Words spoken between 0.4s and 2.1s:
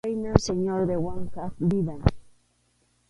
Señor de Wankap vidan.